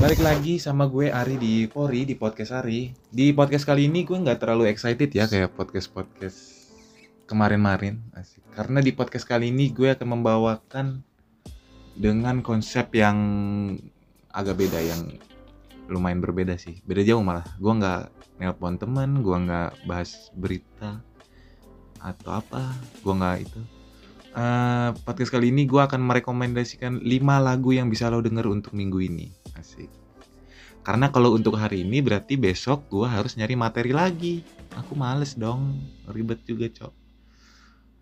Balik 0.00 0.24
lagi 0.24 0.56
sama 0.56 0.88
gue 0.88 1.12
Ari 1.12 1.36
di 1.36 1.68
Pori 1.68 2.08
di 2.08 2.16
podcast 2.16 2.56
Ari. 2.56 2.88
Di 3.12 3.36
podcast 3.36 3.68
kali 3.68 3.84
ini 3.84 4.00
gue 4.00 4.16
nggak 4.16 4.40
terlalu 4.40 4.72
excited 4.72 5.12
ya 5.12 5.28
kayak 5.28 5.52
podcast 5.52 5.92
podcast 5.92 6.72
kemarin-marin. 7.28 8.00
Karena 8.56 8.80
di 8.80 8.96
podcast 8.96 9.28
kali 9.28 9.52
ini 9.52 9.68
gue 9.68 9.92
akan 9.92 10.08
membawakan 10.16 11.04
dengan 12.00 12.40
konsep 12.40 12.88
yang 12.96 13.18
agak 14.32 14.64
beda 14.64 14.80
yang 14.80 15.20
lumayan 15.92 16.24
berbeda 16.24 16.56
sih. 16.56 16.80
Beda 16.88 17.04
jauh 17.04 17.20
malah. 17.20 17.44
Gue 17.60 17.76
nggak 17.76 18.02
nelpon 18.40 18.80
teman, 18.80 19.20
gue 19.20 19.36
nggak 19.36 19.84
bahas 19.84 20.32
berita 20.32 20.96
atau 22.00 22.40
apa. 22.40 22.72
Gue 23.04 23.20
nggak 23.20 23.36
itu. 23.44 23.60
Eh, 24.32 24.90
podcast 25.04 25.28
kali 25.28 25.52
ini 25.52 25.68
gue 25.68 25.82
akan 25.84 26.00
merekomendasikan 26.08 27.04
5 27.04 27.20
lagu 27.20 27.76
yang 27.76 27.92
bisa 27.92 28.08
lo 28.08 28.24
denger 28.24 28.48
untuk 28.48 28.72
minggu 28.72 28.96
ini. 29.04 29.39
Asik. 29.60 29.92
Karena 30.80 31.12
kalau 31.12 31.36
untuk 31.36 31.60
hari 31.60 31.84
ini 31.84 32.00
berarti 32.00 32.40
besok 32.40 32.88
gue 32.88 33.04
harus 33.04 33.36
nyari 33.36 33.52
materi 33.52 33.92
lagi. 33.92 34.40
Aku 34.80 34.96
males 34.96 35.36
dong, 35.36 35.76
ribet 36.08 36.40
juga 36.48 36.66
cok. 36.72 36.92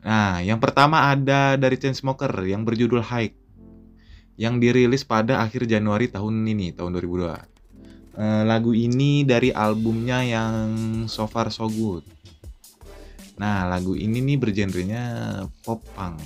Nah, 0.06 0.38
yang 0.38 0.62
pertama 0.62 1.10
ada 1.10 1.58
dari 1.58 1.74
Chainsmoker 1.74 2.30
yang 2.46 2.62
berjudul 2.62 3.02
Hike. 3.02 3.34
Yang 4.38 4.54
dirilis 4.62 5.02
pada 5.02 5.42
akhir 5.42 5.66
Januari 5.66 6.06
tahun 6.06 6.46
ini, 6.46 6.70
tahun 6.70 6.94
2002. 6.94 7.58
Eh, 8.18 8.42
lagu 8.46 8.70
ini 8.74 9.26
dari 9.26 9.50
albumnya 9.50 10.22
yang 10.22 10.70
So 11.10 11.26
Far 11.26 11.50
So 11.50 11.66
Good. 11.66 12.06
Nah, 13.38 13.66
lagu 13.66 13.94
ini 13.94 14.18
nih 14.22 14.38
bergenrenya 14.38 15.02
pop 15.66 15.82
punk. 15.94 16.18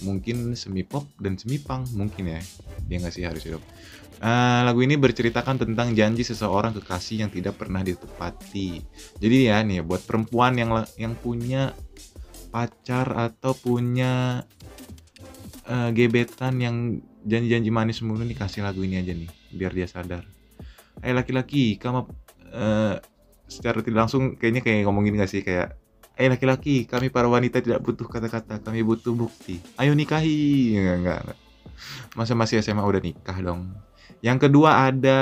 Mungkin 0.00 0.56
semi 0.56 0.82
pop 0.82 1.04
dan 1.20 1.36
semi 1.36 1.60
punk 1.60 1.92
mungkin 1.92 2.36
ya. 2.36 2.40
Dia 2.88 2.96
nggak 3.00 3.14
sih 3.14 3.24
harus 3.24 3.44
hidup. 3.44 3.62
Eh, 4.20 4.60
lagu 4.68 4.84
ini 4.84 5.00
berceritakan 5.00 5.64
tentang 5.64 5.96
janji 5.96 6.20
seseorang 6.20 6.76
kekasih 6.76 7.24
yang 7.24 7.30
tidak 7.32 7.56
pernah 7.56 7.80
ditepati. 7.80 8.84
Jadi 9.16 9.36
ya 9.48 9.64
nih 9.64 9.80
buat 9.80 10.04
perempuan 10.04 10.60
yang 10.60 10.76
yang 11.00 11.16
punya 11.16 11.72
pacar 12.52 13.08
atau 13.16 13.56
punya 13.56 14.44
eh, 15.64 15.90
gebetan 15.96 16.60
yang 16.60 16.76
janji-janji 17.24 17.72
manis 17.72 18.04
mulu 18.04 18.20
nih 18.20 18.36
kasih 18.36 18.60
lagu 18.60 18.84
ini 18.84 19.00
aja 19.00 19.16
nih 19.16 19.30
biar 19.56 19.72
dia 19.72 19.88
sadar. 19.88 20.28
Eh 21.00 21.16
laki-laki, 21.16 21.80
kamu 21.80 22.04
eh, 22.52 23.00
secara 23.48 23.80
tidak 23.80 24.04
langsung 24.04 24.36
kayaknya 24.36 24.60
kayak 24.60 24.84
ngomongin 24.84 25.16
gak 25.16 25.32
sih 25.32 25.40
kayak 25.40 25.80
Eh 26.20 26.28
laki-laki, 26.28 26.84
kami 26.84 27.08
para 27.08 27.32
wanita 27.32 27.64
tidak 27.64 27.80
butuh 27.80 28.04
kata-kata, 28.04 28.60
kami 28.60 28.84
butuh 28.84 29.16
bukti. 29.16 29.56
Ayo 29.80 29.96
nikahi. 29.96 30.76
Enggak, 30.76 30.96
enggak, 31.00 31.18
enggak. 31.24 31.38
Masa 32.12 32.36
masih 32.36 32.60
SMA 32.60 32.84
udah 32.84 33.00
nikah 33.00 33.40
dong. 33.40 33.72
Yang 34.20 34.44
kedua 34.44 34.92
ada 34.92 35.20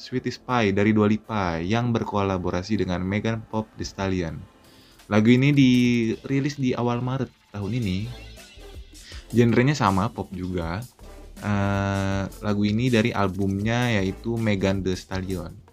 Sweetie 0.00 0.32
Spy 0.32 0.72
dari 0.72 0.96
Dua 0.96 1.04
Lipa 1.04 1.60
yang 1.60 1.92
berkolaborasi 1.92 2.80
dengan 2.80 3.04
Megan 3.04 3.44
Pop 3.44 3.68
The 3.76 3.84
Stallion. 3.84 4.40
Lagu 5.12 5.28
ini 5.28 5.52
dirilis 5.52 6.56
di 6.56 6.72
awal 6.72 7.04
Maret 7.04 7.52
tahun 7.52 7.76
ini. 7.76 8.08
Genrenya 9.36 9.76
sama, 9.76 10.08
pop 10.08 10.32
juga. 10.32 10.80
Eh, 11.44 12.24
lagu 12.40 12.62
ini 12.64 12.88
dari 12.88 13.12
albumnya 13.12 14.00
yaitu 14.00 14.40
Megan 14.40 14.80
The 14.80 14.96
Stallion. 14.96 15.65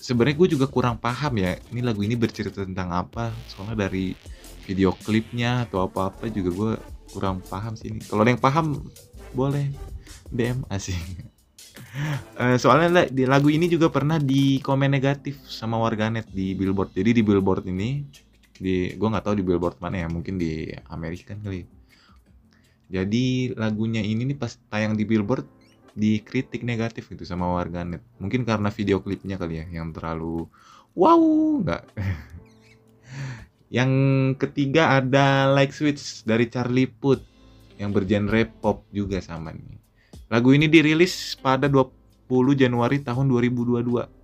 Sebenarnya 0.00 0.36
gue 0.40 0.48
juga 0.56 0.64
kurang 0.64 0.96
paham 0.96 1.36
ya, 1.36 1.60
ini 1.68 1.84
lagu 1.84 2.00
ini 2.00 2.16
bercerita 2.16 2.64
tentang 2.64 2.88
apa. 2.88 3.28
Soalnya 3.52 3.84
dari 3.84 4.16
video 4.64 4.96
klipnya 4.96 5.68
atau 5.68 5.84
apa-apa 5.84 6.32
juga 6.32 6.50
gue 6.50 6.72
kurang 7.12 7.44
paham 7.44 7.76
sih 7.76 7.92
ini. 7.92 8.00
Kalau 8.00 8.24
ada 8.24 8.32
yang 8.32 8.40
paham 8.40 8.80
boleh 9.36 9.68
DM 10.32 10.64
asing. 10.72 10.98
Eh, 12.38 12.54
soalnya 12.54 13.10
di 13.10 13.26
lagu 13.26 13.50
ini 13.50 13.66
juga 13.66 13.90
pernah 13.90 14.14
di 14.14 14.62
komen 14.62 14.94
negatif 14.94 15.42
sama 15.50 15.74
warganet 15.74 16.30
di 16.30 16.54
billboard. 16.54 16.94
Jadi 16.94 17.18
di 17.18 17.22
billboard 17.26 17.66
ini 17.66 18.06
di 18.54 18.94
gue 18.94 19.08
nggak 19.10 19.24
tahu 19.26 19.34
di 19.34 19.42
billboard 19.42 19.82
mana 19.82 20.06
ya, 20.06 20.08
mungkin 20.10 20.38
di 20.38 20.70
Amerika 20.86 21.34
kali. 21.34 21.66
Jadi 22.90 23.54
lagunya 23.58 24.06
ini 24.06 24.22
nih 24.22 24.38
pas 24.38 24.54
tayang 24.70 24.94
di 24.94 25.02
billboard 25.02 25.46
dikritik 25.94 26.62
negatif 26.62 27.10
gitu 27.10 27.26
sama 27.26 27.50
warganet. 27.54 28.02
Mungkin 28.22 28.46
karena 28.46 28.70
video 28.70 29.02
klipnya 29.02 29.36
kali 29.36 29.62
ya 29.62 29.66
yang 29.70 29.90
terlalu 29.90 30.46
wow 30.94 31.20
nggak. 31.62 31.82
yang 33.76 33.90
ketiga 34.34 34.98
ada 34.98 35.50
Like 35.50 35.74
Switch 35.74 36.26
dari 36.26 36.50
Charlie 36.50 36.90
Puth 36.90 37.22
yang 37.78 37.94
bergenre 37.94 38.44
pop 38.44 38.84
juga 38.90 39.22
sama 39.22 39.54
nih. 39.54 39.78
Lagu 40.30 40.54
ini 40.54 40.70
dirilis 40.70 41.34
pada 41.38 41.66
20 41.66 41.90
Januari 42.54 43.02
tahun 43.02 43.26
2022. 43.30 44.20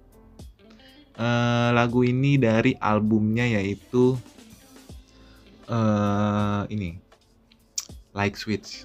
Eh, 1.17 1.71
lagu 1.73 2.05
ini 2.05 2.37
dari 2.37 2.77
albumnya 2.77 3.49
yaitu 3.49 4.21
eh 5.67 6.63
ini 6.69 7.01
Like 8.13 8.37
Switch. 8.37 8.85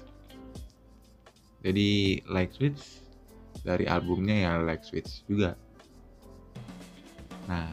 Jadi 1.62 2.20
Like 2.26 2.52
Switch 2.52 2.82
dari 3.62 3.86
albumnya 3.86 4.34
ya 4.34 4.50
Like 4.60 4.82
Switch 4.82 5.22
juga. 5.30 5.54
Nah, 7.46 7.70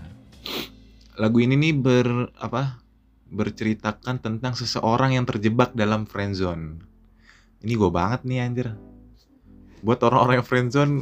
lagu 1.17 1.38
ini 1.41 1.57
nih 1.57 1.73
ber 1.75 2.33
apa? 2.38 2.81
berceritakan 3.29 4.17
tentang 4.25 4.57
seseorang 4.57 5.13
yang 5.13 5.22
terjebak 5.22 5.77
dalam 5.77 6.09
friendzone. 6.09 6.81
Ini 7.61 7.77
gue 7.77 7.91
banget 7.94 8.25
nih 8.25 8.41
anjir 8.41 8.73
buat 9.79 10.00
orang-orang 10.03 10.44
yang 10.44 10.47
friendzone 10.47 10.94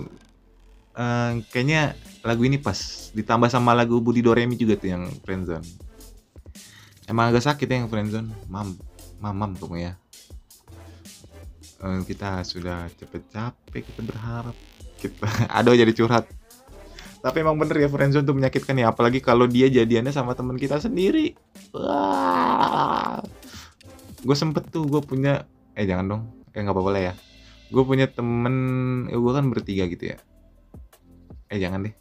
eh, 0.94 1.32
kayaknya 1.50 1.98
lagu 2.22 2.46
ini 2.46 2.62
pas 2.62 3.10
ditambah 3.14 3.50
sama 3.50 3.74
lagu 3.74 3.98
Budi 4.02 4.22
Doremi 4.22 4.58
juga 4.58 4.78
tuh 4.78 4.90
yang 4.94 5.04
friendzone 5.26 5.66
emang 7.10 7.34
agak 7.34 7.46
sakit 7.46 7.66
ya 7.66 7.76
yang 7.82 7.90
friendzone 7.90 8.30
mam 8.52 8.78
mamam 9.18 9.58
kamu 9.58 9.78
ya 9.82 9.94
Eh, 11.78 12.02
kita 12.10 12.42
sudah 12.42 12.90
cepet 12.98 13.22
capek 13.30 13.86
kita 13.86 14.02
berharap 14.02 14.56
kita 14.98 15.30
aduh 15.58 15.78
jadi 15.78 15.94
curhat. 15.94 16.26
Tapi 17.22 17.38
emang 17.46 17.58
bener 17.58 17.86
ya 17.86 17.90
friendzone 17.90 18.26
tuh 18.26 18.34
menyakitkan 18.34 18.78
ya 18.78 18.90
apalagi 18.90 19.22
kalau 19.22 19.46
dia 19.46 19.70
jadiannya 19.70 20.10
sama 20.10 20.34
teman 20.34 20.58
kita 20.58 20.82
sendiri. 20.82 21.38
Gue 24.26 24.36
sempet 24.38 24.74
tuh 24.74 24.90
gue 24.90 25.02
punya 25.06 25.46
eh 25.78 25.86
jangan 25.86 26.06
dong. 26.18 26.22
Eh 26.58 26.66
nggak 26.66 26.74
apa-apa 26.74 26.92
lah 26.98 27.02
ya. 27.12 27.14
Gue 27.70 27.84
punya 27.86 28.10
temen 28.10 28.56
eh, 29.14 29.18
gue 29.18 29.34
kan 29.34 29.46
bertiga 29.54 29.86
gitu 29.86 30.14
ya. 30.14 30.18
Eh 31.54 31.62
jangan 31.62 31.86
deh. 31.86 31.94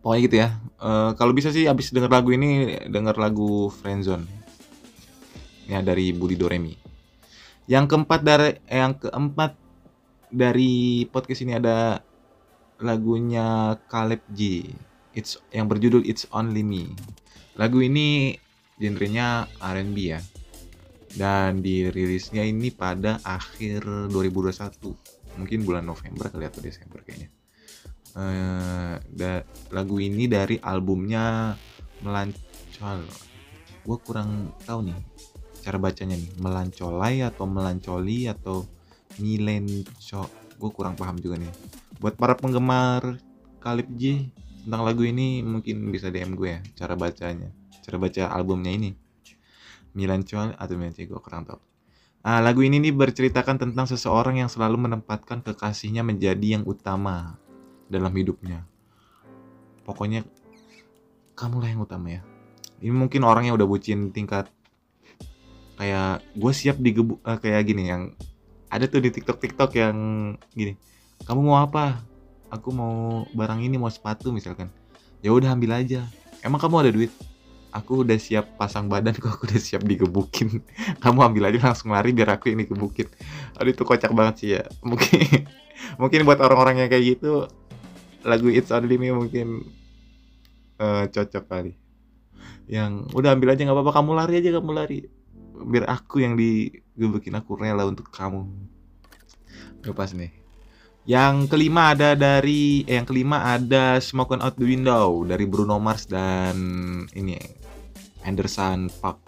Pokoknya 0.00 0.20
gitu 0.24 0.36
ya. 0.40 0.48
Eh, 0.80 1.10
kalau 1.20 1.36
bisa 1.36 1.52
sih 1.52 1.68
abis 1.68 1.92
denger 1.92 2.08
lagu 2.08 2.32
ini 2.32 2.80
denger 2.88 3.20
lagu 3.20 3.68
Friendzone. 3.68 4.24
Ya 5.68 5.84
dari 5.84 6.16
Budi 6.16 6.40
Doremi 6.40 6.81
yang 7.70 7.86
keempat 7.86 8.20
dari 8.22 8.58
eh, 8.66 8.78
yang 8.78 8.98
keempat 8.98 9.54
dari 10.32 11.06
podcast 11.06 11.44
ini 11.44 11.58
ada 11.58 12.02
lagunya 12.82 13.78
Caleb 13.86 14.22
G. 14.34 14.66
It's 15.12 15.36
yang 15.52 15.68
berjudul 15.68 16.02
It's 16.08 16.26
Only 16.32 16.64
Me. 16.64 16.88
Lagu 17.60 17.84
ini 17.84 18.34
genrenya 18.80 19.46
R&B 19.60 19.96
ya. 20.00 20.20
Dan 21.12 21.60
dirilisnya 21.60 22.40
ini 22.40 22.72
pada 22.72 23.20
akhir 23.20 23.84
2021 24.08 25.36
mungkin 25.36 25.60
bulan 25.64 25.84
November 25.84 26.32
kali 26.32 26.48
atau 26.48 26.64
Desember 26.64 27.04
kayaknya. 27.04 27.28
Eh, 28.12 28.94
da- 29.12 29.44
lagu 29.72 29.96
ini 30.00 30.28
dari 30.28 30.56
albumnya 30.60 31.56
Melancol 32.04 33.04
gue 33.82 33.98
kurang 34.06 34.54
tahu 34.62 34.86
nih 34.86 34.98
cara 35.62 35.78
bacanya 35.78 36.18
nih 36.18 36.34
melancolai 36.42 37.22
atau 37.22 37.46
melancoli 37.46 38.26
atau 38.26 38.66
milenco 39.22 40.26
gue 40.58 40.70
kurang 40.74 40.98
paham 40.98 41.16
juga 41.22 41.38
nih 41.38 41.52
buat 42.02 42.18
para 42.18 42.34
penggemar 42.34 43.22
Kalib 43.62 43.86
J 43.94 44.26
tentang 44.66 44.82
lagu 44.82 45.06
ini 45.06 45.46
mungkin 45.46 45.94
bisa 45.94 46.10
DM 46.10 46.34
gue 46.34 46.58
ya 46.58 46.60
cara 46.74 46.98
bacanya 46.98 47.54
cara 47.86 47.96
baca 47.98 48.22
albumnya 48.34 48.74
ini 48.74 48.90
Milancol 49.92 50.56
atau 50.56 50.74
Milanci 50.76 51.04
gue 51.04 51.20
kurang 51.20 51.44
tahu. 51.44 51.60
Nah, 52.22 52.38
lagu 52.38 52.62
ini 52.62 52.78
nih 52.78 52.94
berceritakan 52.94 53.58
tentang 53.60 53.84
seseorang 53.84 54.40
yang 54.40 54.48
selalu 54.48 54.88
menempatkan 54.88 55.42
kekasihnya 55.42 56.06
menjadi 56.06 56.58
yang 56.58 56.64
utama 56.64 57.36
dalam 57.90 58.14
hidupnya. 58.14 58.64
Pokoknya 59.82 60.22
kamulah 61.34 61.68
yang 61.68 61.82
utama 61.82 62.14
ya. 62.14 62.22
Ini 62.78 62.94
mungkin 62.94 63.26
orang 63.26 63.50
yang 63.50 63.58
udah 63.58 63.66
bucin 63.66 64.14
tingkat 64.14 64.48
kayak 65.82 66.22
gue 66.38 66.52
siap 66.54 66.78
digebuk 66.78 67.18
eh, 67.26 67.38
kayak 67.42 67.62
gini 67.66 67.90
yang 67.90 68.14
ada 68.70 68.86
tuh 68.86 69.02
di 69.02 69.10
TikTok 69.10 69.42
TikTok 69.42 69.74
yang 69.74 69.96
gini. 70.54 70.78
Kamu 71.26 71.42
mau 71.42 71.58
apa? 71.58 71.98
Aku 72.54 72.70
mau 72.70 73.26
barang 73.34 73.66
ini 73.66 73.74
mau 73.82 73.90
sepatu 73.90 74.30
misalkan. 74.30 74.70
Ya 75.26 75.34
udah 75.34 75.58
ambil 75.58 75.82
aja. 75.82 76.06
Emang 76.46 76.62
kamu 76.62 76.86
ada 76.86 76.90
duit? 76.94 77.10
aku 77.72 78.04
udah 78.04 78.20
siap 78.20 78.60
pasang 78.60 78.86
badan 78.86 79.16
kok 79.16 79.32
aku 79.32 79.48
udah 79.48 79.56
siap 79.56 79.82
digebukin 79.82 80.60
kamu 81.02 81.32
ambil 81.32 81.48
aja 81.48 81.72
langsung 81.72 81.90
lari 81.96 82.12
biar 82.12 82.36
aku 82.36 82.52
ini 82.52 82.68
gebukin 82.68 83.08
aduh 83.56 83.72
itu 83.72 83.82
kocak 83.82 84.12
banget 84.12 84.34
sih 84.36 84.48
ya 84.60 84.62
mungkin 84.88 85.48
mungkin 85.96 86.20
buat 86.28 86.38
orang-orang 86.38 86.84
yang 86.84 86.92
kayak 86.92 87.16
gitu 87.16 87.48
lagu 88.22 88.52
It's 88.52 88.70
Only 88.70 89.00
Me 89.00 89.10
mungkin 89.10 89.66
uh, 90.78 91.08
cocok 91.08 91.44
kali 91.48 91.72
yang 92.70 93.08
udah 93.16 93.34
ambil 93.34 93.56
aja 93.56 93.66
nggak 93.66 93.74
apa-apa 93.74 93.92
kamu 93.98 94.10
lari 94.14 94.34
aja 94.38 94.50
kamu 94.60 94.70
lari 94.76 94.98
biar 95.66 95.88
aku 95.88 96.22
yang 96.22 96.34
digebukin 96.38 97.38
aku 97.38 97.58
rela 97.58 97.86
untuk 97.86 98.10
kamu 98.10 98.46
lepas 99.82 100.14
nih 100.14 100.42
yang 101.02 101.50
kelima 101.50 101.98
ada 101.98 102.14
dari 102.14 102.86
eh, 102.86 102.94
yang 102.94 103.02
kelima 103.02 103.58
ada 103.58 103.98
Smoke 103.98 104.38
Out 104.38 104.54
the 104.54 104.62
Window 104.62 105.26
dari 105.26 105.50
Bruno 105.50 105.82
Mars 105.82 106.06
dan 106.06 106.54
ini 107.18 107.34
Anderson 108.22 108.86
Park. 109.02 109.18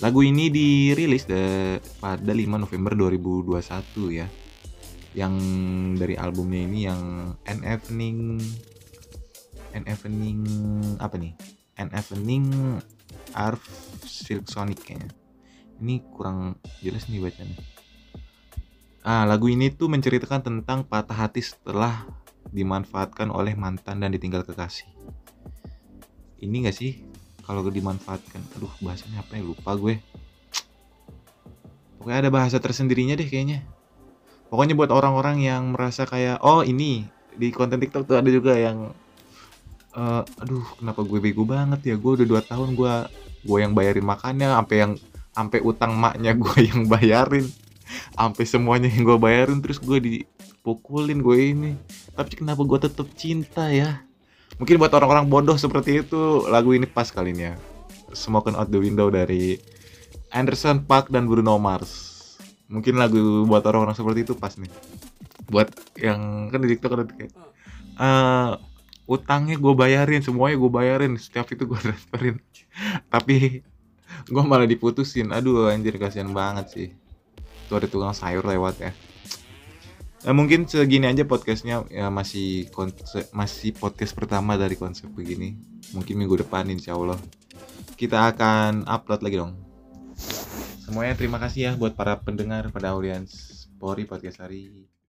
Lagu 0.00 0.24
ini 0.24 0.48
dirilis 0.48 1.28
de, 1.28 1.76
pada 2.00 2.32
5 2.32 2.64
November 2.64 2.92
2021 2.96 3.60
ya. 4.12 4.28
Yang 5.16 5.34
dari 6.00 6.14
albumnya 6.16 6.64
ini 6.64 6.78
yang 6.88 7.32
An 7.48 7.60
Evening 7.64 8.40
An 9.76 9.84
Evening 9.88 10.40
apa 10.96 11.20
nih? 11.20 11.32
An 11.76 11.92
Evening 11.92 12.76
Arf 13.36 13.60
Silk 14.04 14.48
Sonic 14.48 14.80
kayaknya. 14.80 15.12
Ini 15.76 16.00
kurang 16.16 16.56
jelas 16.80 17.08
nih 17.12 17.20
bacanya 17.20 17.60
Ah, 19.06 19.22
lagu 19.22 19.46
ini 19.46 19.70
tuh 19.70 19.86
menceritakan 19.86 20.42
tentang 20.42 20.82
patah 20.82 21.14
hati 21.14 21.38
setelah 21.38 22.10
dimanfaatkan 22.50 23.30
oleh 23.30 23.54
mantan 23.54 24.02
dan 24.02 24.10
ditinggal 24.10 24.42
kekasih. 24.42 24.90
Ini 26.42 26.66
gak 26.66 26.74
sih 26.74 27.06
kalau 27.46 27.62
dimanfaatkan? 27.70 28.42
Aduh, 28.58 28.74
bahasanya 28.82 29.22
apa 29.22 29.38
ya? 29.38 29.46
Lupa 29.46 29.78
gue. 29.78 30.02
Pokoknya 32.02 32.18
ada 32.26 32.30
bahasa 32.34 32.58
tersendirinya 32.58 33.14
deh 33.14 33.30
kayaknya. 33.30 33.62
Pokoknya 34.50 34.74
buat 34.74 34.90
orang-orang 34.90 35.38
yang 35.38 35.70
merasa 35.70 36.02
kayak, 36.02 36.42
oh 36.42 36.66
ini 36.66 37.06
di 37.38 37.54
konten 37.54 37.78
TikTok 37.78 38.10
tuh 38.10 38.18
ada 38.18 38.26
juga 38.26 38.58
yang, 38.58 38.90
uh, 39.94 40.22
aduh 40.42 40.66
kenapa 40.82 41.06
gue 41.06 41.22
bego 41.22 41.46
banget 41.46 41.82
ya? 41.82 41.94
Gue 41.94 42.18
udah 42.18 42.26
2 42.26 42.42
tahun 42.42 42.74
gue 42.74 42.94
gue 43.46 43.58
yang 43.62 43.70
bayarin 43.70 44.02
makannya, 44.02 44.50
sampai 44.50 44.76
yang 44.82 44.92
sampai 45.36 45.60
utang 45.60 45.92
maknya 45.92 46.32
gue 46.32 46.56
yang 46.72 46.88
bayarin. 46.88 47.44
Sampai 48.16 48.48
semuanya 48.48 48.88
yang 48.88 49.04
gue 49.04 49.18
bayarin 49.20 49.60
terus 49.60 49.76
gue 49.76 50.00
dipukulin 50.00 51.20
gue 51.20 51.38
ini. 51.38 51.70
Tapi 52.16 52.40
kenapa 52.40 52.64
gue 52.64 52.88
tetap 52.88 53.06
cinta 53.12 53.68
ya? 53.68 54.00
Mungkin 54.56 54.80
buat 54.80 54.90
orang-orang 54.96 55.28
bodoh 55.28 55.60
seperti 55.60 56.00
itu 56.00 56.48
lagu 56.48 56.72
ini 56.72 56.88
pas 56.88 57.12
kali 57.12 57.36
ini 57.36 57.52
ya. 57.52 57.54
Smoking 58.16 58.56
Out 58.56 58.72
the 58.72 58.80
Window 58.80 59.12
dari 59.12 59.60
Anderson 60.32 60.88
Park 60.88 61.12
dan 61.12 61.28
Bruno 61.28 61.60
Mars. 61.60 62.16
Mungkin 62.72 62.96
lagu 62.96 63.44
buat 63.44 63.62
orang-orang 63.68 63.94
seperti 63.94 64.24
itu 64.24 64.32
pas 64.32 64.56
nih. 64.56 64.72
Buat 65.52 65.70
yang 66.00 66.48
kan 66.48 66.58
di 66.64 66.68
TikTok 66.74 66.92
ada 66.96 67.04
kayak 67.06 67.30
uh, 68.00 68.58
utangnya 69.06 69.54
gue 69.54 69.74
bayarin 69.76 70.24
semuanya 70.24 70.58
gue 70.58 70.70
bayarin 70.72 71.12
setiap 71.14 71.46
itu 71.52 71.68
gue 71.68 71.78
transferin. 71.84 72.36
Tapi 73.12 73.62
gue 74.24 74.44
malah 74.44 74.64
diputusin. 74.64 75.28
Aduh 75.30 75.68
anjir 75.68 76.00
kasihan 76.00 76.32
banget 76.32 76.66
sih. 76.72 76.88
Tuh 77.68 77.82
ada 77.82 77.86
tukang 77.90 78.16
sayur 78.16 78.46
lewat 78.46 78.80
ya. 78.80 78.92
Nah, 80.26 80.34
mungkin 80.34 80.66
segini 80.66 81.06
aja 81.06 81.22
podcastnya. 81.22 81.86
Ya 81.86 82.10
masih 82.10 82.66
konsep, 82.74 83.30
masih 83.30 83.70
podcast 83.76 84.10
pertama 84.16 84.58
dari 84.58 84.74
konsep 84.74 85.06
begini. 85.06 85.54
Mungkin 85.94 86.18
minggu 86.18 86.42
depan 86.42 86.66
insya 86.66 86.98
Allah. 86.98 87.20
Kita 87.94 88.34
akan 88.34 88.90
upload 88.90 89.22
lagi 89.22 89.36
dong. 89.38 89.52
Semuanya 90.82 91.14
terima 91.14 91.38
kasih 91.38 91.60
ya 91.60 91.72
buat 91.74 91.94
para 91.94 92.18
pendengar 92.22 92.70
pada 92.70 92.94
audiens 92.94 93.66
Pori 93.78 94.06
Podcast 94.06 94.42
hari 94.42 94.86